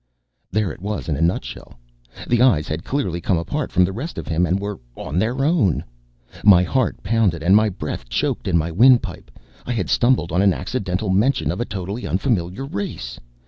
[0.51, 1.75] _There it was in a nutshell.
[2.27, 5.45] The eyes had clearly come apart from the rest of him and were on their
[5.45, 5.83] own.
[6.43, 9.29] My heart pounded and my breath choked in my windpipe.
[9.63, 13.19] I had stumbled on an accidental mention of a totally unfamiliar race.